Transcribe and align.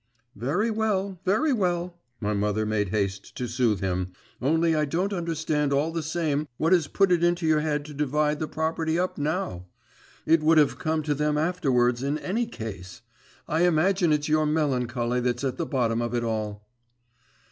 'Very 0.35 0.71
well, 0.71 1.19
very 1.25 1.53
well,' 1.53 2.01
my 2.19 2.33
mother 2.33 2.65
made 2.65 2.89
haste 2.89 3.37
to 3.37 3.45
soothe 3.47 3.81
him; 3.81 4.13
'only 4.41 4.73
I 4.75 4.83
don't 4.83 5.13
understand 5.13 5.71
all 5.71 5.91
the 5.91 6.01
same 6.01 6.47
what 6.57 6.73
has 6.73 6.87
put 6.87 7.11
it 7.11 7.23
into 7.23 7.45
your 7.45 7.59
head 7.59 7.85
to 7.85 7.93
divide 7.93 8.39
the 8.39 8.47
property 8.47 8.97
up 8.97 9.19
now. 9.19 9.67
It 10.25 10.41
would 10.41 10.57
have 10.57 10.79
come 10.79 11.03
to 11.03 11.13
them 11.13 11.37
afterwards, 11.37 12.01
in 12.01 12.17
any 12.17 12.47
case. 12.47 13.03
I 13.47 13.65
imagine 13.67 14.11
it's 14.11 14.27
your 14.27 14.47
melancholy 14.47 15.19
that's 15.19 15.43
at 15.43 15.57
the 15.57 15.67
bottom 15.67 16.01
of 16.01 16.15
it 16.15 16.23
all. 16.23 16.67